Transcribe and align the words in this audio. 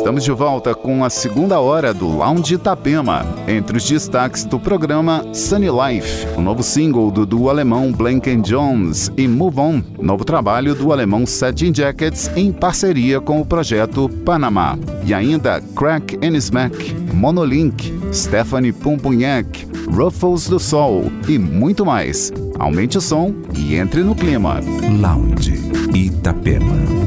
Estamos 0.00 0.24
de 0.24 0.32
volta 0.32 0.74
com 0.74 1.04
a 1.04 1.10
segunda 1.10 1.60
hora 1.60 1.92
do 1.92 2.08
Lounge 2.08 2.54
Itapema. 2.54 3.22
Entre 3.46 3.76
os 3.76 3.86
destaques 3.86 4.46
do 4.46 4.58
programa 4.58 5.22
Sunny 5.34 5.68
Life, 5.68 6.26
o 6.38 6.40
novo 6.40 6.62
single 6.62 7.10
do 7.10 7.26
duo 7.26 7.50
alemão 7.50 7.92
Blanken 7.92 8.40
Jones 8.40 9.12
e 9.14 9.28
Move 9.28 9.60
On, 9.60 9.82
novo 10.00 10.24
trabalho 10.24 10.74
do 10.74 10.90
alemão 10.90 11.26
Satin 11.26 11.70
Jackets 11.74 12.30
em 12.34 12.50
parceria 12.50 13.20
com 13.20 13.42
o 13.42 13.46
projeto 13.46 14.08
Panamá. 14.24 14.78
E 15.04 15.12
ainda 15.12 15.60
Crack 15.76 16.18
and 16.26 16.34
Smack, 16.38 16.94
Monolink, 17.12 17.92
Stephanie 18.10 18.72
Pumpunhac, 18.72 19.68
Ruffles 19.94 20.48
do 20.48 20.58
Sol 20.58 21.12
e 21.28 21.38
muito 21.38 21.84
mais. 21.84 22.32
Aumente 22.58 22.96
o 22.96 23.02
som 23.02 23.34
e 23.54 23.74
entre 23.74 24.02
no 24.02 24.14
clima. 24.14 24.60
Lounge 24.98 25.60
Itapema. 25.94 26.99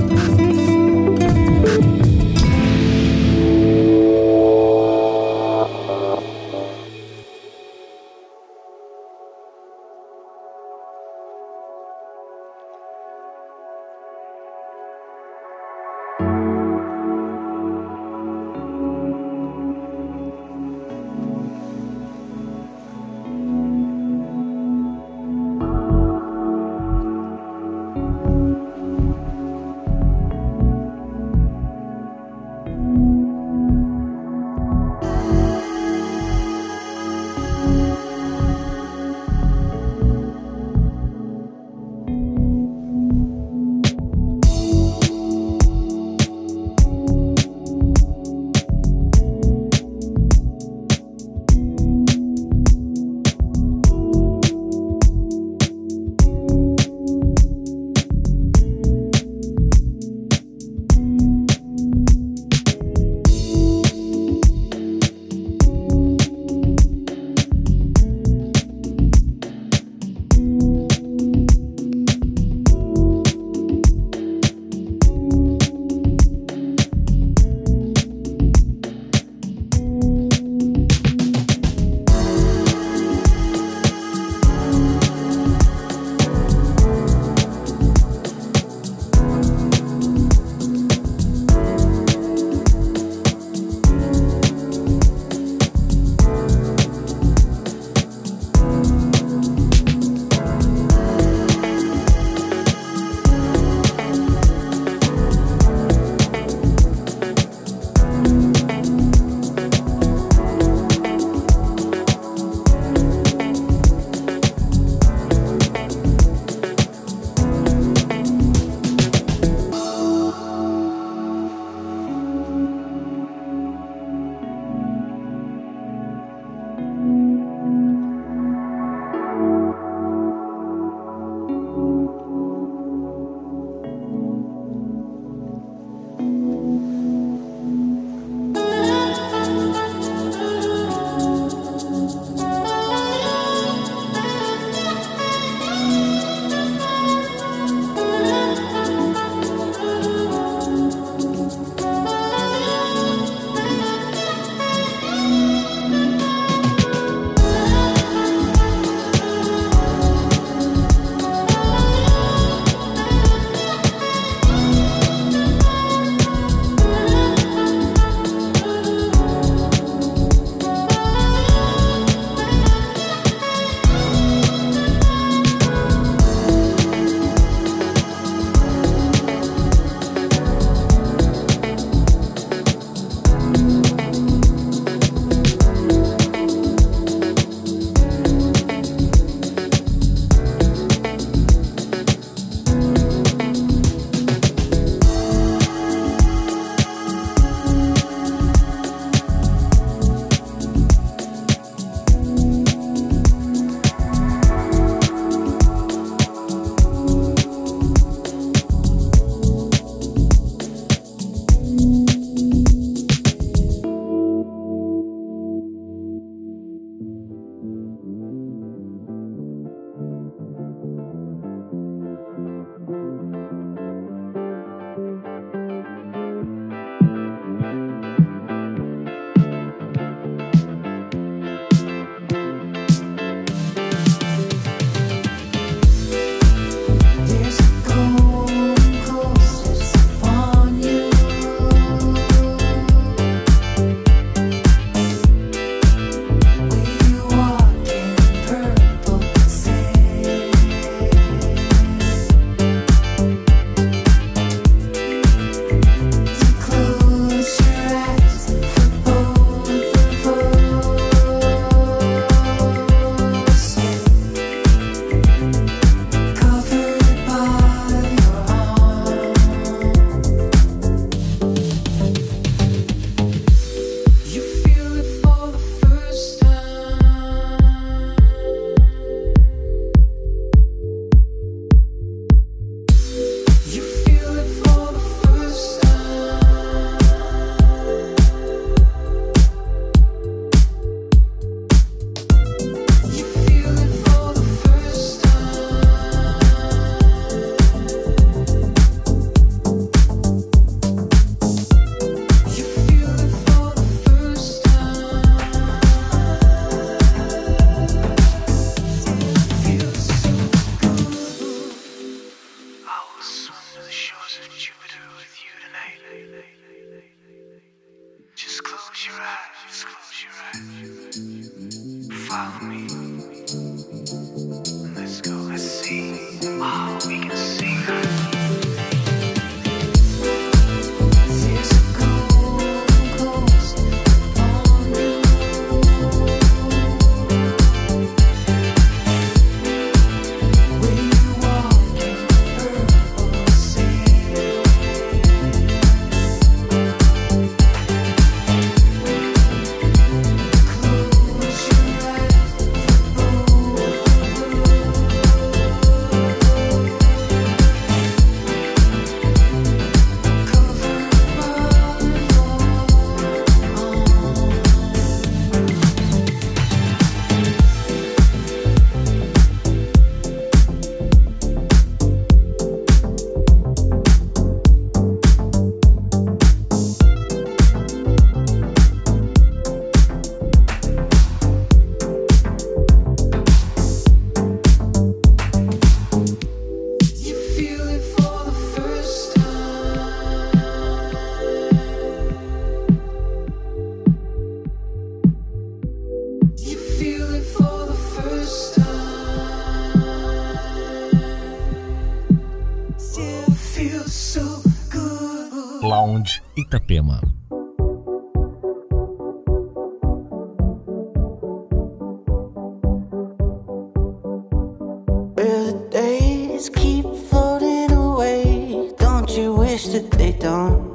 wish 419.73 419.87
that 419.87 420.11
they 420.11 420.31
don't. 420.33 420.93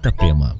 Itapema. 0.00 0.56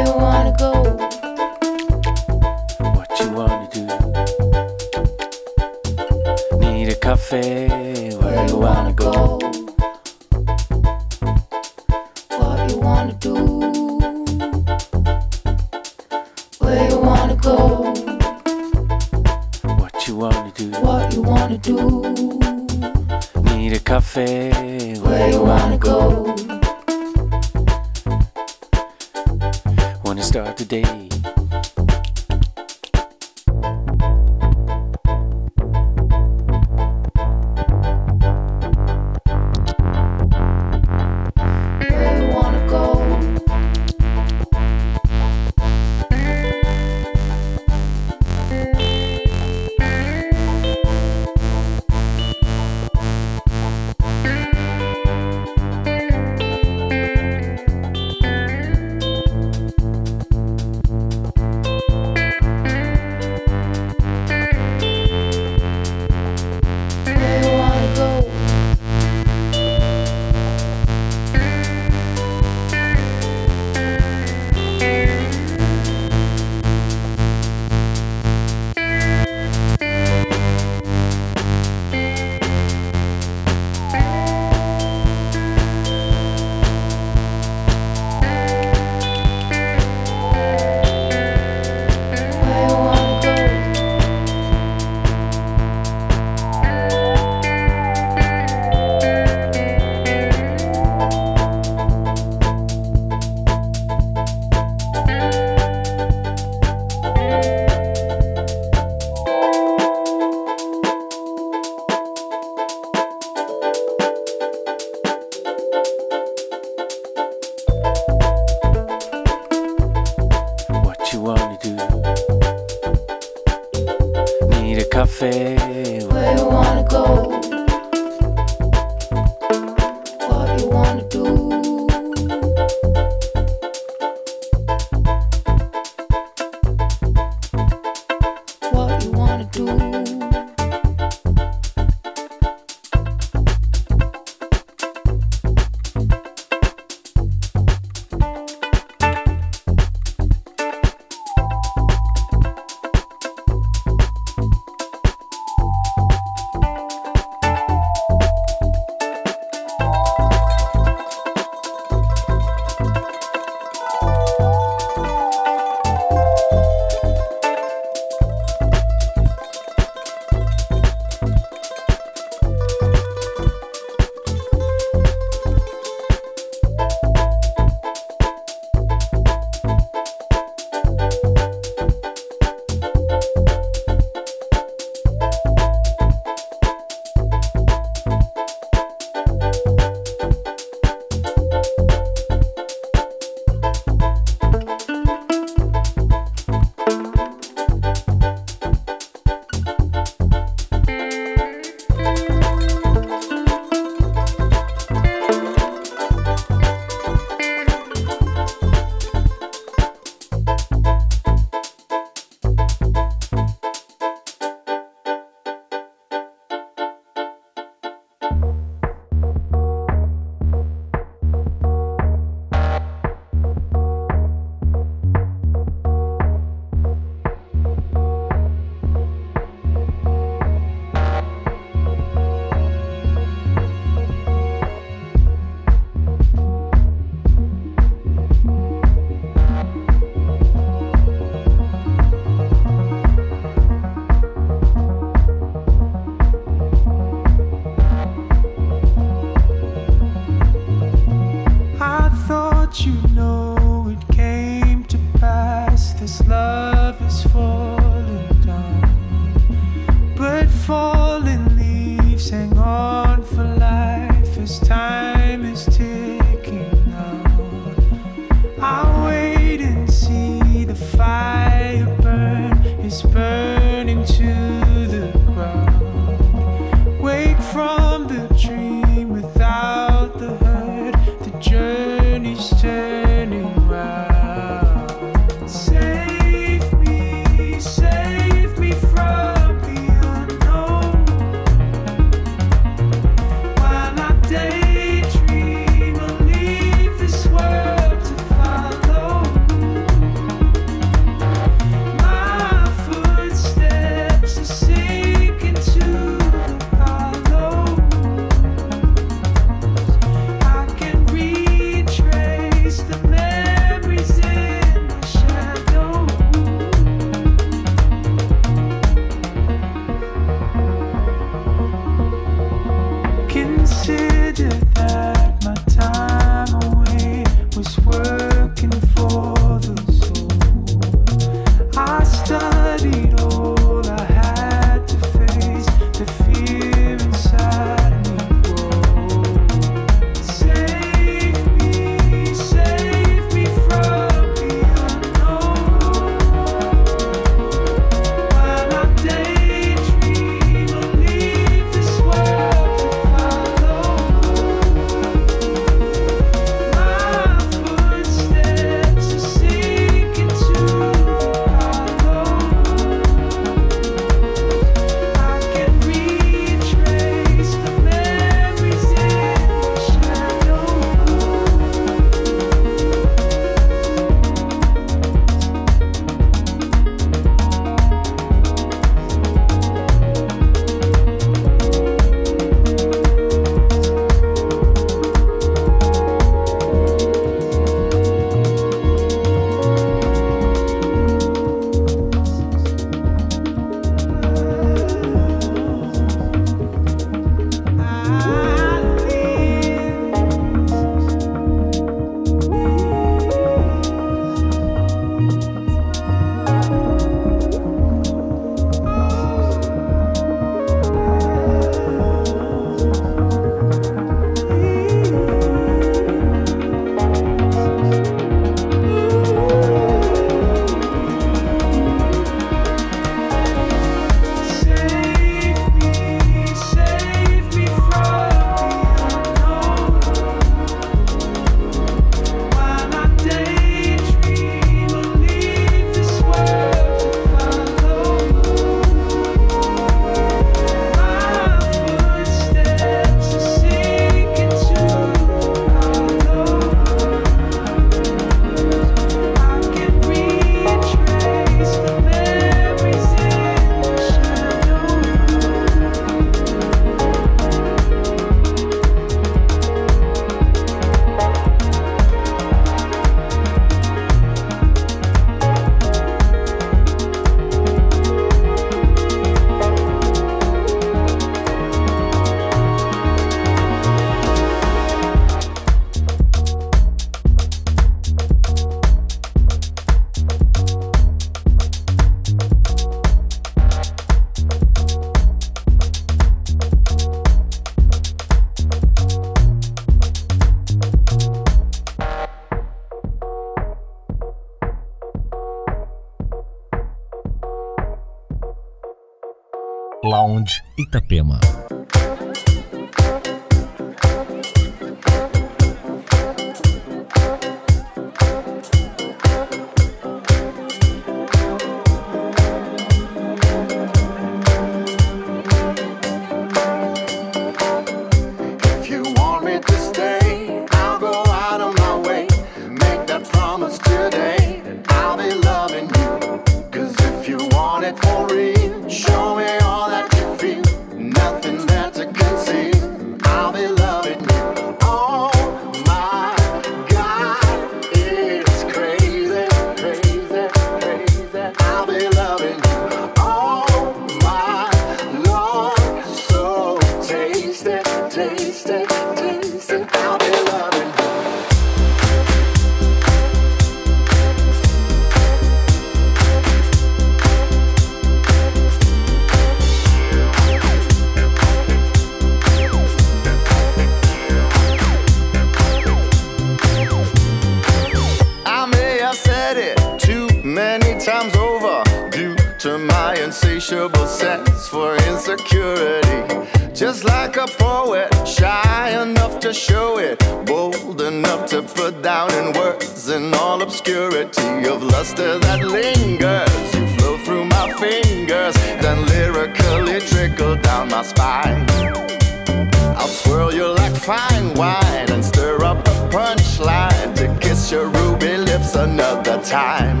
time. 599.51 600.00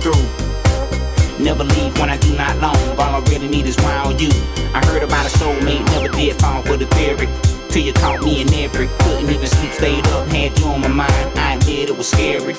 through. 0.00 0.24
Never 1.38 1.64
leave 1.64 1.98
when 1.98 2.10
I 2.10 2.16
do 2.18 2.34
not 2.36 2.56
long. 2.58 2.76
All 2.98 3.14
I 3.16 3.24
really 3.30 3.48
need 3.48 3.66
is 3.66 3.76
round 3.78 4.20
you. 4.20 4.30
I 4.72 4.84
heard 4.86 5.02
about 5.02 5.26
a 5.26 5.38
soulmate, 5.38 5.84
never 5.86 6.08
did 6.08 6.36
fall 6.40 6.62
for 6.62 6.76
the 6.76 6.86
theory. 6.86 7.28
Till 7.68 7.82
you 7.82 7.92
caught 7.92 8.22
me 8.22 8.42
in 8.42 8.52
every. 8.54 8.86
Couldn't 9.00 9.30
even 9.30 9.46
sleep, 9.46 9.72
stayed 9.72 10.06
up, 10.08 10.28
had 10.28 10.58
you 10.58 10.66
on 10.66 10.80
my 10.80 10.88
mind. 10.88 11.38
I 11.38 11.54
admit 11.54 11.90
it 11.90 11.96
was 11.98 12.08
scary. 12.08 12.54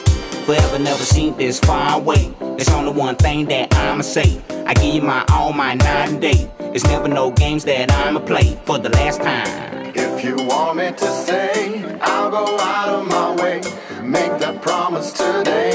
Forever 0.45 0.77
never 0.77 1.03
seemed 1.03 1.37
this 1.37 1.59
far 1.59 1.97
away. 1.97 2.33
There's 2.39 2.69
only 2.69 2.91
one 2.91 3.15
thing 3.15 3.45
that 3.47 3.73
I'ma 3.75 4.03
say. 4.03 4.41
I 4.65 4.73
give 4.73 4.93
you 4.93 5.01
my 5.01 5.25
all, 5.31 5.53
my 5.53 5.73
nine 5.73 6.19
day. 6.19 6.49
It's 6.59 6.83
never 6.83 7.07
no 7.07 7.31
games 7.31 7.63
that 7.65 7.91
I'ma 7.91 8.19
play 8.19 8.59
for 8.65 8.77
the 8.77 8.89
last 8.89 9.21
time. 9.21 9.93
If 9.95 10.23
you 10.23 10.35
want 10.35 10.77
me 10.77 10.91
to 10.91 11.07
say, 11.07 11.83
I'll 12.01 12.29
go 12.29 12.59
out 12.59 12.89
of 12.89 13.07
my 13.07 13.35
way. 13.41 13.61
Make 14.03 14.37
that 14.39 14.61
promise 14.61 15.13
today. 15.13 15.74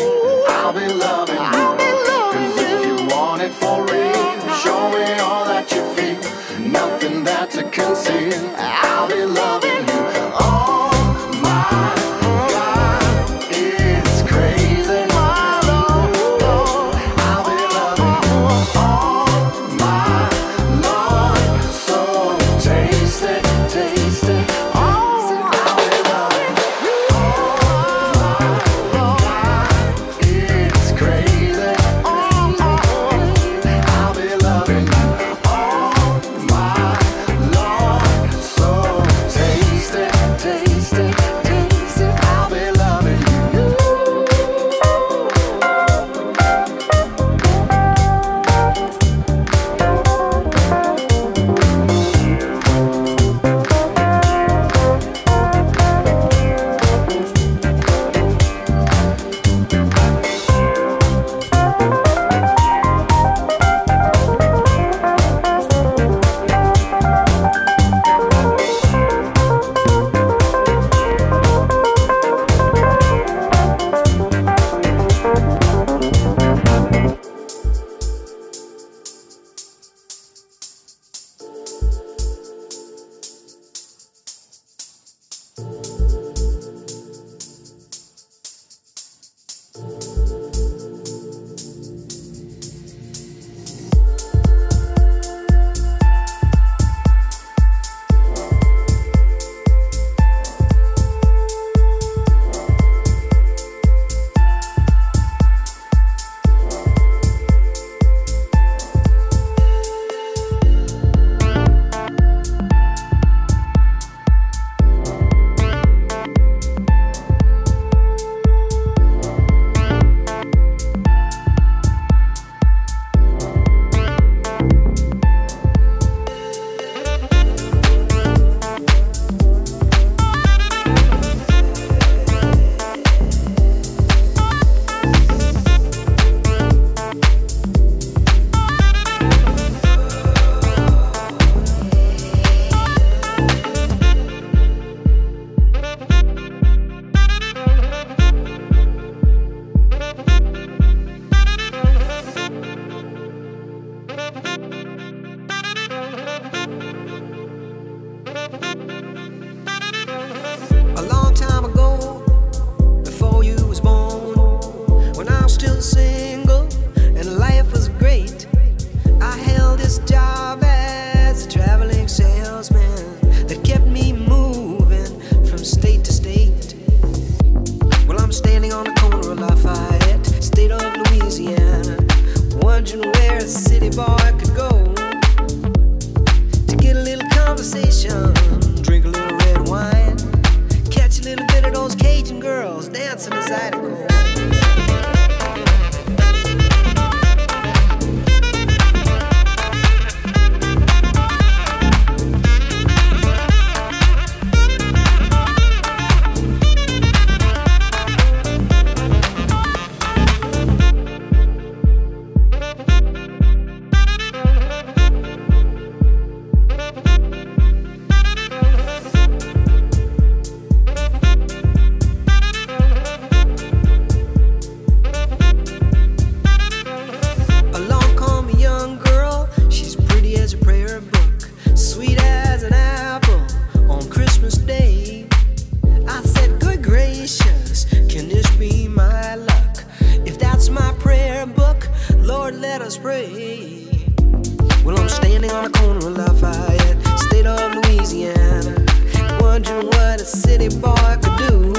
any 250.60 250.68
boy 250.76 251.16
could 251.22 251.36
do. 251.38 251.72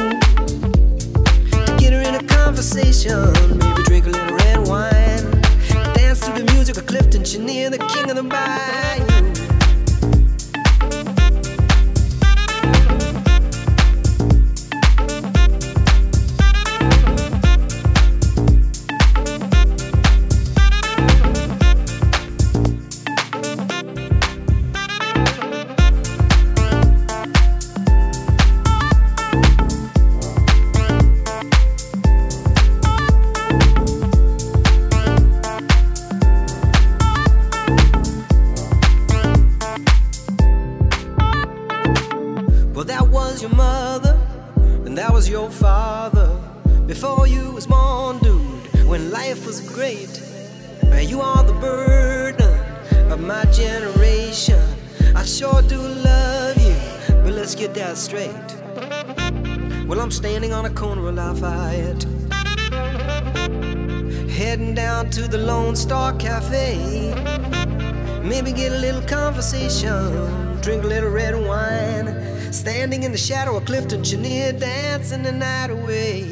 Get 1.78 1.94
her 1.94 2.02
in 2.02 2.16
a 2.16 2.24
conversation, 2.24 3.32
maybe 3.60 3.84
drink 3.84 4.08
a 4.08 4.10
little 4.10 4.36
red 4.38 4.68
wine. 4.68 5.42
Dance 5.94 6.22
to 6.22 6.32
the 6.32 6.52
music 6.54 6.78
of 6.78 6.88
Clifton 6.88 7.24
Chenier, 7.24 7.70
the 7.70 7.78
king 7.78 8.10
of 8.10 8.16
the 8.16 8.24
bayou. 8.24 9.31
Clifton 73.66 74.04
Chenier 74.04 74.54
dancing 74.54 75.24
the 75.24 75.32
night 75.32 75.70
away. 75.70 76.31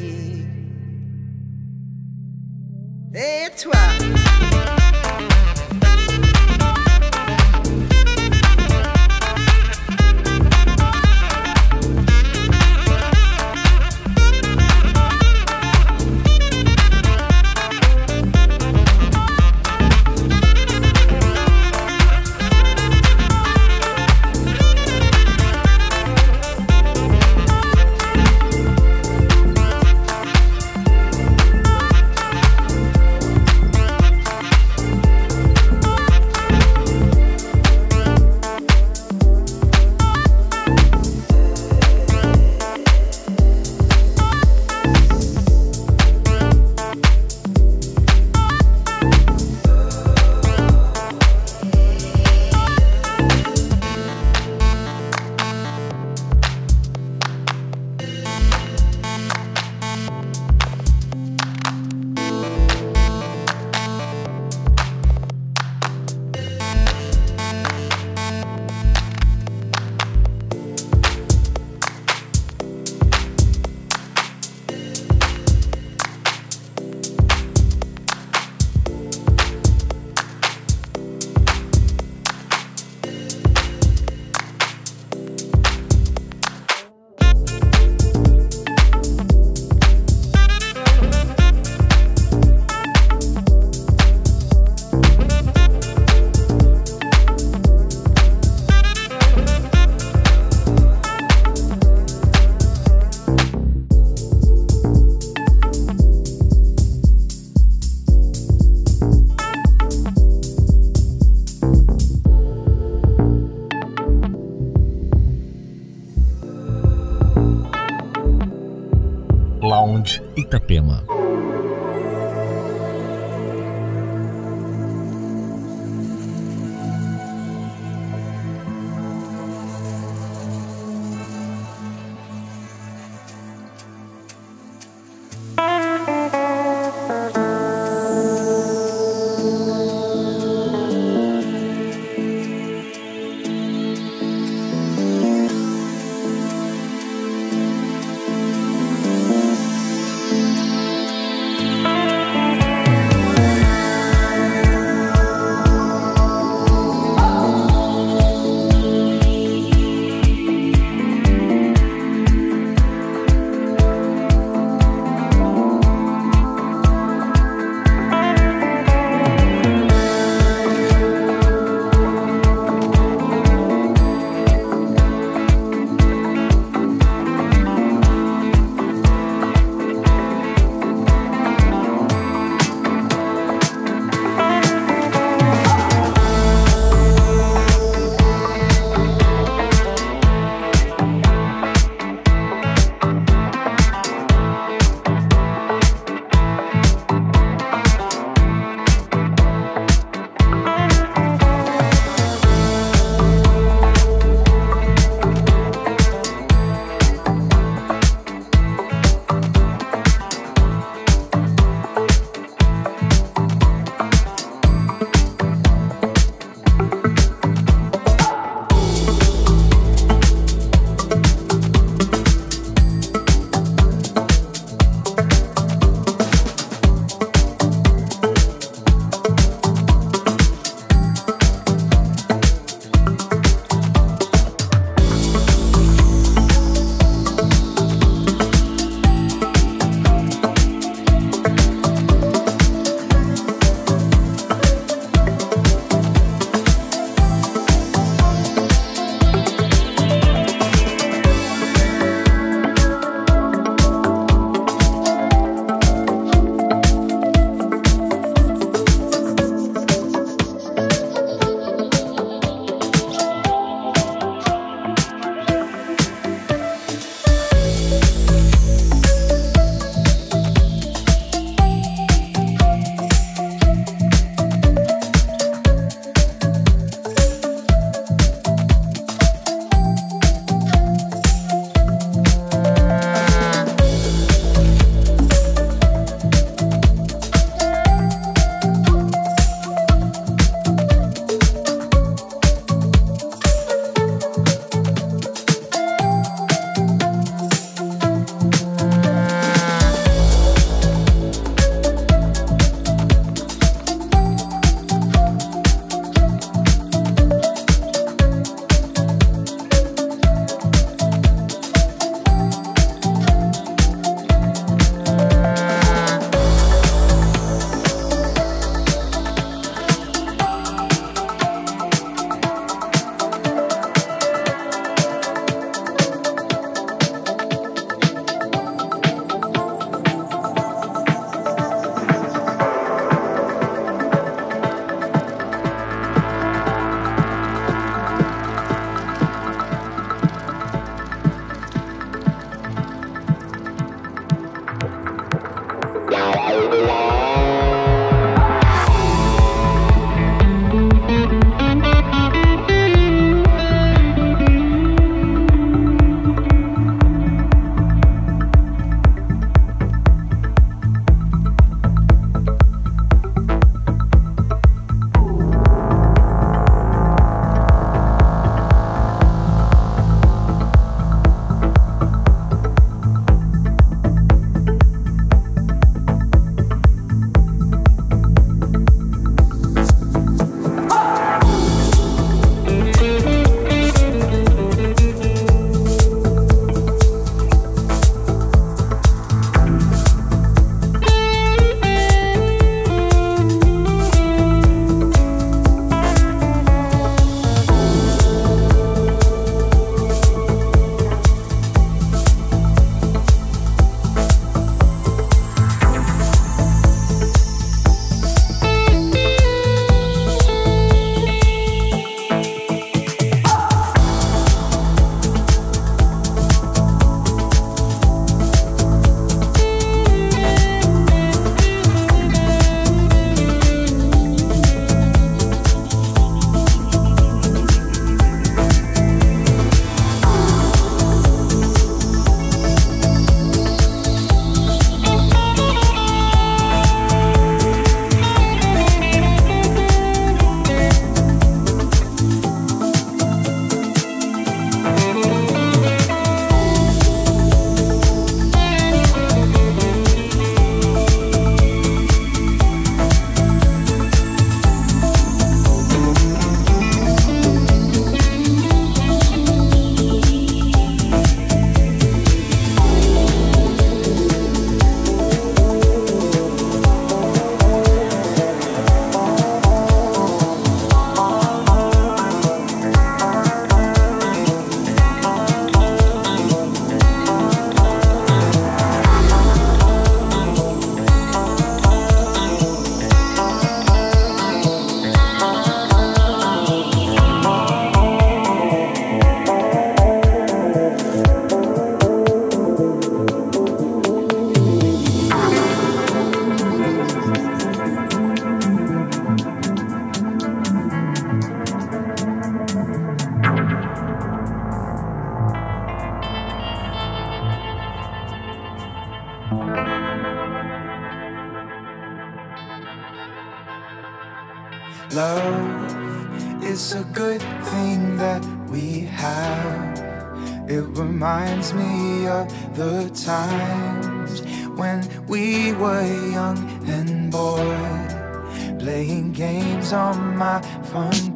Me 521.74 522.26
of 522.26 522.46
the 522.76 523.08
times 523.10 524.42
when 524.78 525.06
we 525.26 525.72
were 525.74 526.04
young 526.30 526.58
and 526.88 527.30
bored, 527.30 528.78
playing 528.78 529.32
games 529.32 529.92
on 529.92 530.36
my 530.36 530.60
front 530.84 531.29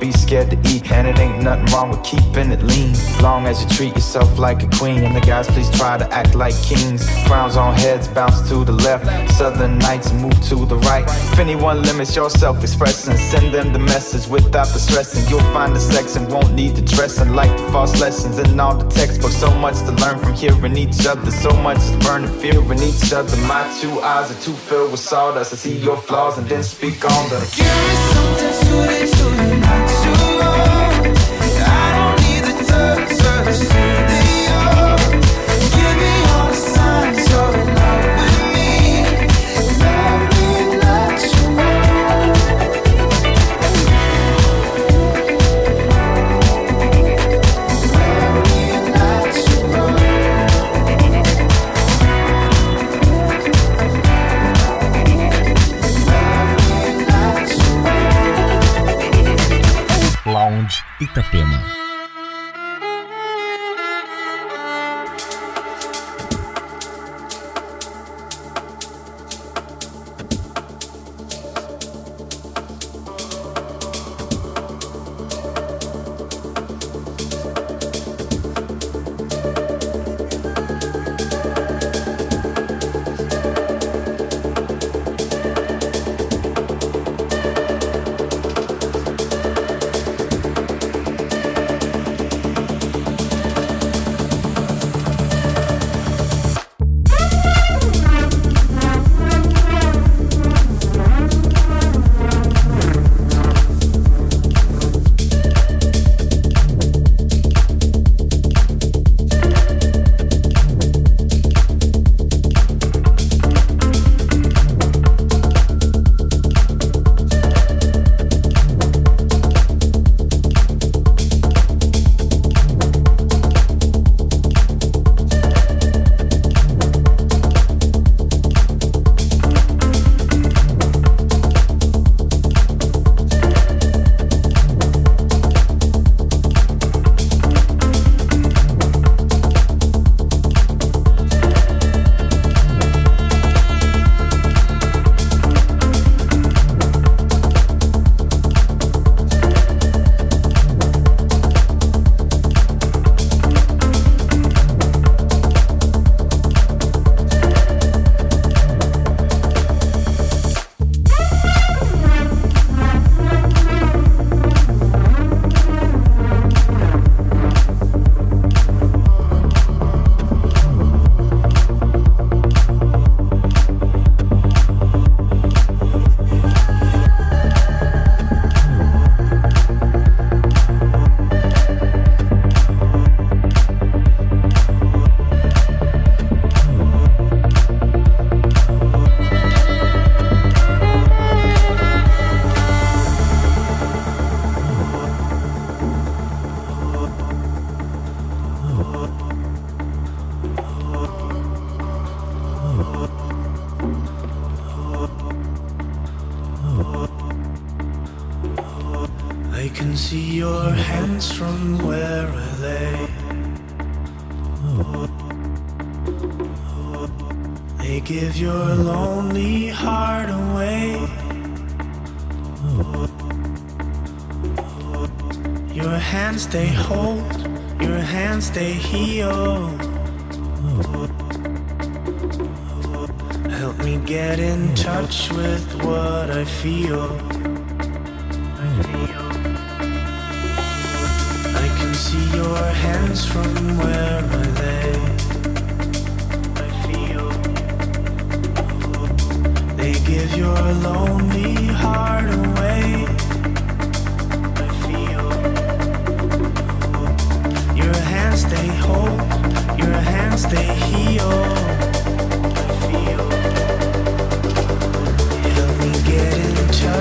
be 0.00 0.12
scared 0.12 0.50
to 0.50 0.58
eat, 0.68 0.75
nothing 1.46 1.72
wrong 1.72 1.90
with 1.90 2.02
keeping 2.02 2.50
it 2.50 2.62
lean. 2.62 2.92
Long 3.22 3.46
as 3.46 3.62
you 3.62 3.68
treat 3.68 3.94
yourself 3.94 4.38
like 4.38 4.62
a 4.64 4.68
queen, 4.78 5.04
and 5.04 5.14
the 5.14 5.20
guys 5.20 5.46
please 5.46 5.70
try 5.70 5.96
to 5.96 6.06
act 6.12 6.34
like 6.34 6.54
kings. 6.62 7.08
Crowns 7.26 7.56
on 7.56 7.72
heads 7.74 8.08
bounce 8.08 8.48
to 8.48 8.64
the 8.64 8.72
left, 8.72 9.04
southern 9.38 9.78
nights 9.78 10.12
move 10.12 10.38
to 10.50 10.66
the 10.66 10.78
right. 10.90 11.04
If 11.32 11.38
anyone 11.38 11.82
limits 11.82 12.16
your 12.16 12.30
self 12.30 12.62
expression, 12.62 13.16
send 13.16 13.54
them 13.54 13.72
the 13.72 13.78
message 13.78 14.28
without 14.28 14.68
the 14.74 14.80
stressing. 14.80 15.24
You'll 15.30 15.52
find 15.56 15.74
the 15.74 15.80
sex 15.80 16.16
and 16.16 16.26
won't 16.32 16.52
need 16.52 16.74
the 16.74 16.82
dressing, 16.82 17.30
like 17.34 17.54
the 17.56 17.70
false 17.70 18.00
lessons 18.00 18.38
in 18.38 18.58
all 18.58 18.76
the 18.76 18.88
textbooks. 18.90 19.36
So 19.36 19.50
much 19.54 19.78
to 19.86 19.92
learn 20.02 20.18
from 20.18 20.34
hearing 20.34 20.76
each 20.76 21.06
other, 21.06 21.30
so 21.30 21.50
much 21.62 21.78
to 21.78 21.96
is 21.96 22.04
burning 22.04 22.34
fear 22.40 22.60
in 22.72 22.82
each 22.82 23.12
other. 23.12 23.36
My 23.46 23.62
two 23.80 24.00
eyes 24.00 24.30
are 24.32 24.40
too 24.42 24.56
filled 24.68 24.90
with 24.90 25.00
sawdust. 25.00 25.52
I 25.52 25.56
see 25.56 25.78
your 25.78 25.96
flaws 25.96 26.38
and 26.38 26.46
then 26.48 26.64
speak 26.64 27.04
on 27.04 27.30
them. 27.30 27.42
Give 27.54 27.66
me 27.86 27.94
something 28.10 29.16
don't 29.26 29.36
need 29.36 29.60
the 29.62 31.15
touch 33.46 33.62
of 33.62 34.25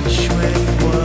touch 0.05 0.29
with 0.29 0.83
what 0.83 1.04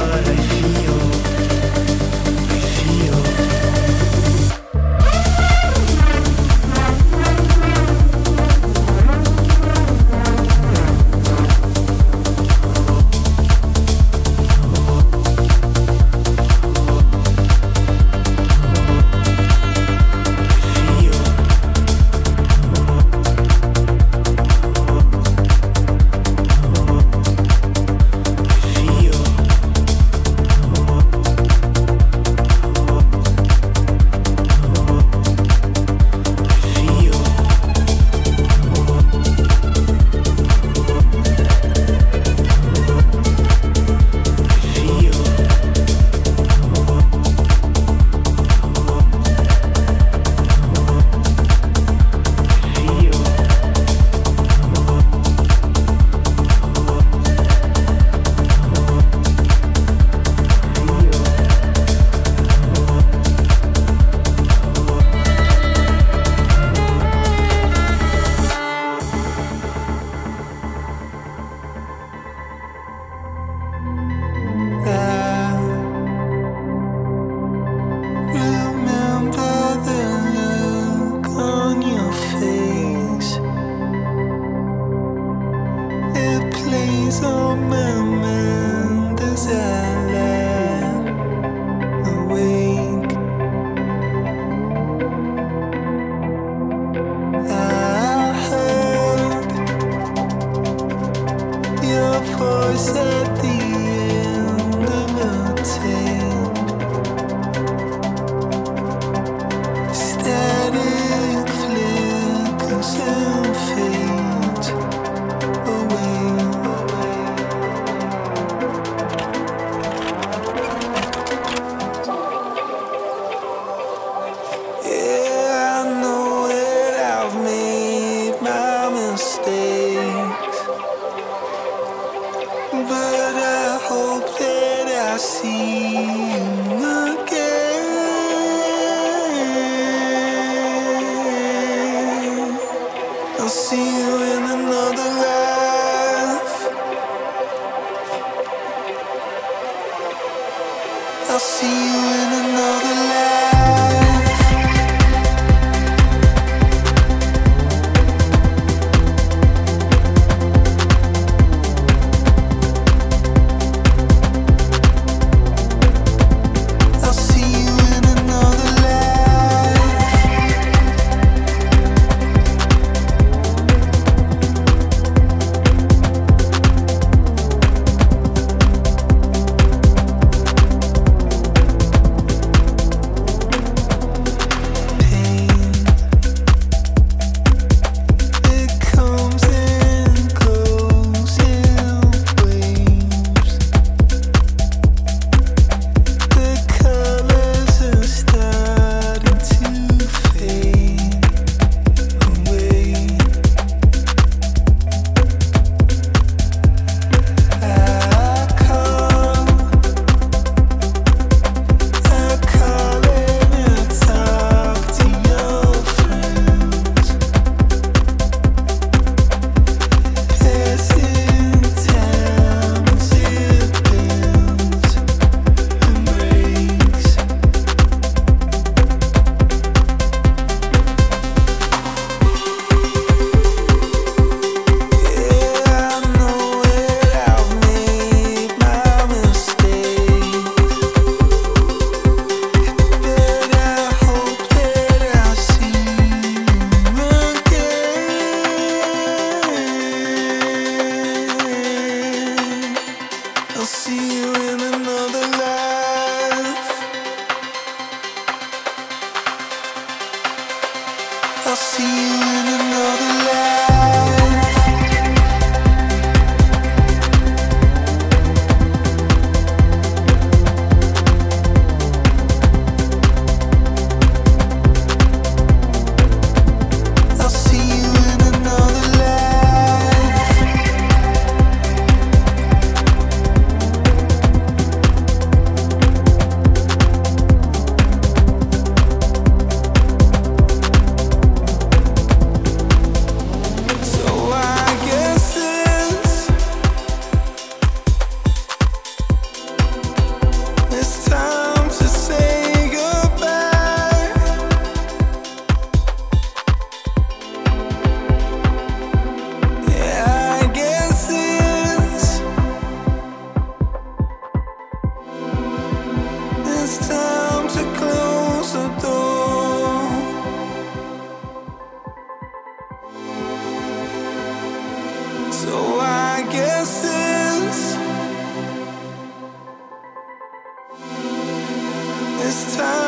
this 332.30 332.56
time. 332.56 332.79